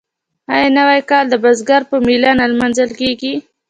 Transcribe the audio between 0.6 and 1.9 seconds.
نوی کال د بزګر